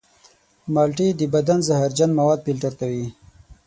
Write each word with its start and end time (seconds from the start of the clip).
مالټې 0.73 1.07
د 1.19 1.21
بدن 1.33 1.59
زهرجن 1.67 2.09
مواد 2.19 2.39
فلتر 2.45 2.73
کوي. 2.79 3.07